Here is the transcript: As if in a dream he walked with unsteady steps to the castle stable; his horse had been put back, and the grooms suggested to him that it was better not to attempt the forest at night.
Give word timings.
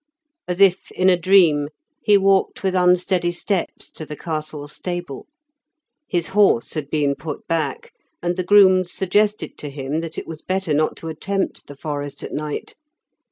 As 0.47 0.59
if 0.59 0.89
in 0.93 1.09
a 1.11 1.15
dream 1.15 1.67
he 2.01 2.17
walked 2.17 2.63
with 2.63 2.73
unsteady 2.73 3.31
steps 3.31 3.91
to 3.91 4.03
the 4.03 4.15
castle 4.15 4.67
stable; 4.67 5.27
his 6.09 6.29
horse 6.29 6.73
had 6.73 6.89
been 6.89 7.13
put 7.13 7.47
back, 7.47 7.93
and 8.19 8.35
the 8.35 8.41
grooms 8.43 8.91
suggested 8.91 9.59
to 9.59 9.69
him 9.69 10.01
that 10.01 10.17
it 10.17 10.25
was 10.25 10.41
better 10.41 10.73
not 10.73 10.97
to 10.97 11.09
attempt 11.09 11.67
the 11.67 11.75
forest 11.75 12.23
at 12.23 12.33
night. 12.33 12.73